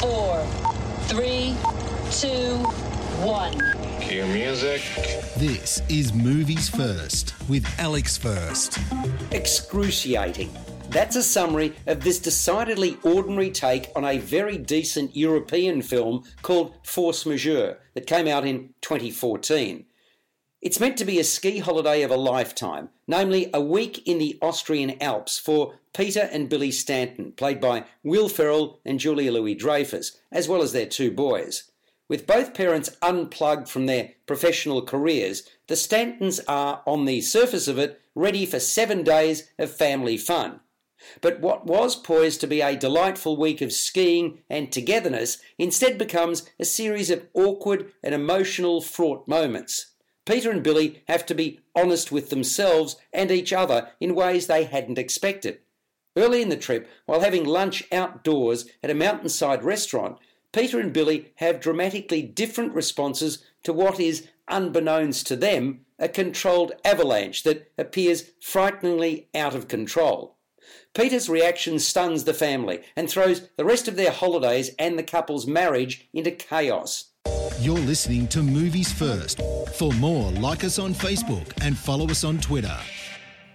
four, 0.00 0.42
three, 1.08 1.54
two, 2.10 2.56
one. 3.22 3.52
Cue 4.00 4.24
music. 4.24 4.80
This 5.36 5.82
is 5.90 6.14
Movies 6.14 6.70
First 6.70 7.34
with 7.50 7.66
Alex 7.78 8.16
First. 8.16 8.78
Excruciating. 9.30 10.56
That's 10.88 11.16
a 11.16 11.22
summary 11.22 11.74
of 11.86 12.02
this 12.02 12.18
decidedly 12.18 12.96
ordinary 13.02 13.50
take 13.50 13.90
on 13.94 14.06
a 14.06 14.16
very 14.16 14.56
decent 14.56 15.14
European 15.14 15.82
film 15.82 16.24
called 16.40 16.74
Force 16.82 17.26
Majeure 17.26 17.78
that 17.92 18.06
came 18.06 18.26
out 18.26 18.46
in 18.46 18.70
2014. 18.80 19.84
It's 20.62 20.78
meant 20.78 20.98
to 20.98 21.06
be 21.06 21.18
a 21.18 21.24
ski 21.24 21.60
holiday 21.60 22.02
of 22.02 22.10
a 22.10 22.18
lifetime, 22.18 22.90
namely 23.06 23.48
a 23.54 23.62
week 23.62 24.06
in 24.06 24.18
the 24.18 24.38
Austrian 24.42 25.02
Alps 25.02 25.38
for 25.38 25.80
Peter 25.94 26.28
and 26.30 26.50
Billie 26.50 26.70
Staunton, 26.70 27.32
played 27.32 27.62
by 27.62 27.84
Will 28.02 28.28
Ferrell 28.28 28.78
and 28.84 29.00
Julia 29.00 29.32
Louis 29.32 29.54
Dreyfus, 29.54 30.18
as 30.30 30.48
well 30.48 30.60
as 30.60 30.72
their 30.72 30.84
two 30.84 31.10
boys. 31.10 31.70
With 32.08 32.26
both 32.26 32.52
parents 32.52 32.94
unplugged 33.00 33.70
from 33.70 33.86
their 33.86 34.10
professional 34.26 34.82
careers, 34.82 35.48
the 35.66 35.76
Stauntons 35.76 36.40
are, 36.46 36.82
on 36.86 37.06
the 37.06 37.22
surface 37.22 37.66
of 37.66 37.78
it, 37.78 37.98
ready 38.14 38.44
for 38.44 38.60
seven 38.60 39.02
days 39.02 39.48
of 39.58 39.74
family 39.74 40.18
fun. 40.18 40.60
But 41.22 41.40
what 41.40 41.66
was 41.66 41.96
poised 41.96 42.42
to 42.42 42.46
be 42.46 42.60
a 42.60 42.76
delightful 42.76 43.38
week 43.38 43.62
of 43.62 43.72
skiing 43.72 44.42
and 44.50 44.70
togetherness 44.70 45.38
instead 45.56 45.96
becomes 45.96 46.50
a 46.58 46.66
series 46.66 47.08
of 47.08 47.26
awkward 47.32 47.92
and 48.02 48.14
emotional 48.14 48.82
fraught 48.82 49.26
moments. 49.26 49.86
Peter 50.26 50.50
and 50.50 50.62
Billie 50.62 51.02
have 51.08 51.24
to 51.26 51.34
be 51.34 51.60
honest 51.74 52.12
with 52.12 52.30
themselves 52.30 52.96
and 53.12 53.30
each 53.30 53.52
other 53.52 53.90
in 54.00 54.14
ways 54.14 54.46
they 54.46 54.64
hadn't 54.64 54.98
expected. 54.98 55.58
Early 56.16 56.42
in 56.42 56.48
the 56.48 56.56
trip, 56.56 56.88
while 57.06 57.20
having 57.20 57.44
lunch 57.44 57.84
outdoors 57.92 58.66
at 58.82 58.90
a 58.90 58.94
mountainside 58.94 59.62
restaurant, 59.62 60.18
Peter 60.52 60.80
and 60.80 60.92
Billie 60.92 61.32
have 61.36 61.60
dramatically 61.60 62.22
different 62.22 62.74
responses 62.74 63.44
to 63.62 63.72
what 63.72 64.00
is, 64.00 64.26
unbeknownst 64.48 65.26
to 65.28 65.36
them, 65.36 65.86
a 65.98 66.08
controlled 66.08 66.72
avalanche 66.84 67.44
that 67.44 67.70
appears 67.78 68.32
frighteningly 68.40 69.28
out 69.34 69.54
of 69.54 69.68
control. 69.68 70.36
Peter's 70.94 71.28
reaction 71.28 71.78
stuns 71.78 72.24
the 72.24 72.34
family 72.34 72.80
and 72.96 73.08
throws 73.08 73.48
the 73.56 73.64
rest 73.64 73.86
of 73.86 73.96
their 73.96 74.10
holidays 74.10 74.70
and 74.78 74.98
the 74.98 75.04
couple's 75.04 75.46
marriage 75.46 76.08
into 76.12 76.30
chaos. 76.30 77.09
You're 77.60 77.76
listening 77.76 78.26
to 78.28 78.42
Movies 78.42 78.90
First. 78.90 79.42
For 79.74 79.92
more, 79.92 80.30
like 80.32 80.64
us 80.64 80.78
on 80.78 80.94
Facebook 80.94 81.52
and 81.60 81.76
follow 81.76 82.06
us 82.08 82.24
on 82.24 82.38
Twitter. 82.38 82.74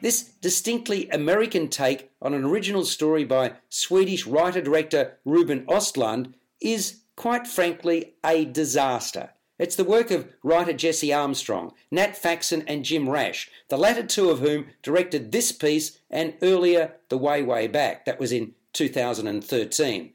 This 0.00 0.24
distinctly 0.24 1.08
American 1.10 1.68
take 1.68 2.10
on 2.20 2.34
an 2.34 2.42
original 2.42 2.84
story 2.84 3.22
by 3.22 3.52
Swedish 3.68 4.26
writer 4.26 4.60
director 4.60 5.18
Ruben 5.24 5.64
Ostlund 5.66 6.34
is, 6.60 7.02
quite 7.14 7.46
frankly, 7.46 8.14
a 8.26 8.44
disaster. 8.44 9.30
It's 9.56 9.76
the 9.76 9.84
work 9.84 10.10
of 10.10 10.26
writer 10.42 10.72
Jesse 10.72 11.12
Armstrong, 11.12 11.72
Nat 11.92 12.16
Faxon, 12.16 12.64
and 12.66 12.84
Jim 12.84 13.08
Rash, 13.08 13.48
the 13.68 13.78
latter 13.78 14.02
two 14.02 14.30
of 14.30 14.40
whom 14.40 14.66
directed 14.82 15.30
this 15.30 15.52
piece 15.52 16.00
and 16.10 16.34
earlier 16.42 16.94
The 17.08 17.18
Way, 17.18 17.44
Way 17.44 17.68
Back. 17.68 18.04
That 18.06 18.18
was 18.18 18.32
in 18.32 18.54
2013. 18.72 20.12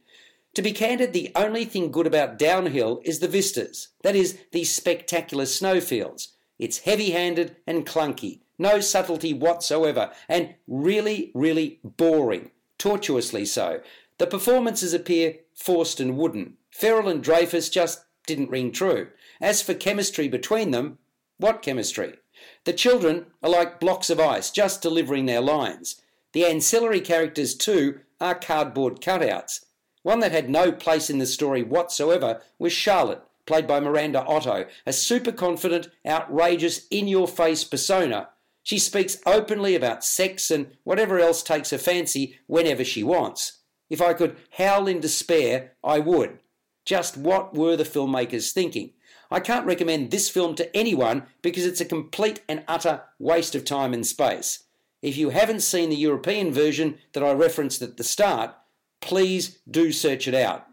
To 0.57 0.63
be 0.63 0.71
candid, 0.71 1.13
the 1.13 1.31
only 1.35 1.65
thing 1.65 1.91
good 1.91 2.07
about 2.07 2.39
Downhill 2.39 2.99
is 3.05 3.19
the 3.19 3.27
vistas, 3.27 3.89
that 4.01 4.15
is, 4.15 4.39
the 4.51 4.63
spectacular 4.63 5.45
snowfields. 5.45 6.29
It's 6.57 6.79
heavy 6.79 7.11
handed 7.11 7.57
and 7.67 7.85
clunky, 7.85 8.39
no 8.57 8.79
subtlety 8.79 9.33
whatsoever, 9.33 10.11
and 10.27 10.55
really, 10.65 11.31
really 11.35 11.79
boring, 11.83 12.49
tortuously 12.79 13.45
so. 13.45 13.81
The 14.17 14.25
performances 14.25 14.95
appear 14.95 15.35
forced 15.53 15.99
and 15.99 16.17
wooden. 16.17 16.57
Ferrell 16.71 17.07
and 17.07 17.23
Dreyfus 17.23 17.69
just 17.69 18.05
didn't 18.25 18.49
ring 18.49 18.71
true. 18.71 19.09
As 19.39 19.61
for 19.61 19.75
chemistry 19.75 20.27
between 20.27 20.71
them, 20.71 20.97
what 21.37 21.61
chemistry? 21.61 22.15
The 22.63 22.73
children 22.73 23.27
are 23.43 23.51
like 23.51 23.79
blocks 23.79 24.09
of 24.09 24.19
ice, 24.19 24.49
just 24.49 24.81
delivering 24.81 25.27
their 25.27 25.39
lines. 25.39 26.01
The 26.33 26.45
ancillary 26.47 27.01
characters, 27.01 27.53
too, 27.53 27.99
are 28.19 28.33
cardboard 28.33 29.01
cutouts. 29.01 29.59
One 30.07 30.21
that 30.21 30.31
had 30.31 30.49
no 30.49 30.71
place 30.71 31.09
in 31.09 31.17
the 31.17 31.25
story 31.25 31.63
whatsoever 31.63 32.41
was 32.57 32.71
Charlotte, 32.71 33.23
played 33.45 33.67
by 33.67 33.81
Miranda 33.81 34.23
Otto, 34.23 34.65
a 34.85 34.93
super 34.93 35.33
confident, 35.33 35.89
outrageous, 36.05 36.87
in 36.89 37.09
your 37.09 37.27
face 37.27 37.65
persona. 37.65 38.29
She 38.63 38.79
speaks 38.79 39.17
openly 39.25 39.75
about 39.75 40.05
sex 40.05 40.49
and 40.49 40.67
whatever 40.85 41.19
else 41.19 41.43
takes 41.43 41.71
her 41.71 41.77
fancy 41.77 42.39
whenever 42.47 42.85
she 42.85 43.03
wants. 43.03 43.57
If 43.89 44.01
I 44.01 44.13
could 44.13 44.37
howl 44.51 44.87
in 44.87 45.01
despair, 45.01 45.73
I 45.83 45.99
would. 45.99 46.39
Just 46.85 47.17
what 47.17 47.53
were 47.53 47.75
the 47.75 47.83
filmmakers 47.83 48.53
thinking? 48.53 48.91
I 49.29 49.41
can't 49.41 49.65
recommend 49.65 50.11
this 50.11 50.29
film 50.29 50.55
to 50.55 50.73
anyone 50.73 51.23
because 51.41 51.65
it's 51.65 51.81
a 51.81 51.85
complete 51.85 52.43
and 52.47 52.63
utter 52.65 53.01
waste 53.19 53.55
of 53.55 53.65
time 53.65 53.93
and 53.93 54.07
space. 54.07 54.63
If 55.01 55.17
you 55.17 55.31
haven't 55.31 55.63
seen 55.63 55.89
the 55.89 55.97
European 55.97 56.53
version 56.53 56.97
that 57.11 57.25
I 57.25 57.33
referenced 57.33 57.81
at 57.81 57.97
the 57.97 58.05
start, 58.05 58.55
please 59.01 59.59
do 59.69 59.91
search 59.91 60.27
it 60.27 60.35
out. 60.35 60.67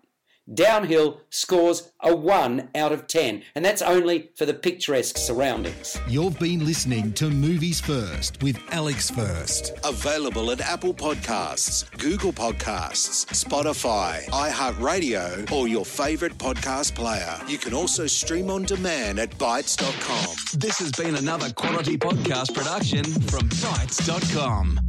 Downhill 0.52 1.22
scores 1.30 1.90
a 2.02 2.14
1 2.14 2.68
out 2.74 2.92
of 2.92 3.06
10, 3.06 3.42
and 3.54 3.64
that's 3.64 3.80
only 3.80 4.30
for 4.36 4.44
the 4.44 4.52
picturesque 4.52 5.16
surroundings. 5.16 5.98
You've 6.06 6.38
been 6.38 6.66
listening 6.66 7.14
to 7.14 7.30
Movies 7.30 7.80
First 7.80 8.42
with 8.42 8.58
Alex 8.70 9.08
First. 9.10 9.72
Available 9.84 10.50
at 10.50 10.60
Apple 10.60 10.92
Podcasts, 10.92 11.90
Google 11.98 12.32
Podcasts, 12.32 13.24
Spotify, 13.32 14.26
iHeartRadio, 14.26 15.50
or 15.50 15.66
your 15.66 15.86
favorite 15.86 16.36
podcast 16.36 16.94
player. 16.94 17.38
You 17.48 17.56
can 17.56 17.72
also 17.72 18.06
stream 18.06 18.50
on 18.50 18.64
demand 18.64 19.18
at 19.18 19.30
Bytes.com. 19.38 20.60
This 20.60 20.78
has 20.78 20.92
been 20.92 21.16
another 21.16 21.50
quality 21.54 21.96
podcast 21.96 22.54
production 22.54 23.04
from 23.04 23.48
Bytes.com. 23.48 24.83